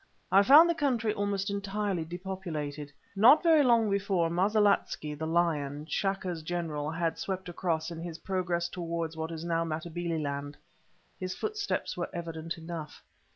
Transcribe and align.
I 0.31 0.41
found 0.41 0.67
the 0.67 0.73
country 0.73 1.13
almost 1.13 1.51
entirely 1.51 2.03
depopulated. 2.03 2.91
Not 3.15 3.43
very 3.43 3.61
long 3.63 3.87
before 3.87 4.31
Mosilikatze 4.31 5.13
the 5.15 5.27
Lion, 5.27 5.85
Chaka's 5.85 6.41
General 6.41 6.89
had 6.89 7.19
swept 7.19 7.47
across 7.47 7.91
it 7.91 7.97
in 7.99 8.03
his 8.03 8.17
progress 8.17 8.67
towards 8.67 9.15
what 9.15 9.29
is 9.29 9.45
now 9.45 9.63
Matabeleland. 9.63 10.57
His 11.19 11.35
footsteps 11.35 11.95
were 11.95 12.09
evident 12.13 12.57
enough. 12.57 13.03